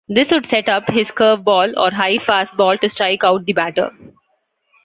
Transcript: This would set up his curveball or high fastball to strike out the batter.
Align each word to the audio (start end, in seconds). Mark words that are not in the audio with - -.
This 0.09 0.31
would 0.31 0.47
set 0.47 0.67
up 0.67 0.89
his 0.89 1.11
curveball 1.11 1.77
or 1.77 1.91
high 1.91 2.17
fastball 2.17 2.79
to 2.79 2.89
strike 2.89 3.23
out 3.23 3.45
the 3.45 3.53
batter. 3.53 3.91